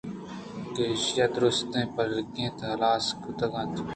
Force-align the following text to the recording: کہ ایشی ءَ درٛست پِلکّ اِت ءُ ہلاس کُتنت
کہ 0.73 0.81
ایشی 0.91 1.17
ءَ 1.23 1.33
درٛست 1.35 1.73
پِلکّ 1.95 2.35
اِت 2.41 2.59
ءُ 2.65 2.71
ہلاس 2.73 3.05
کُتنت 3.21 3.71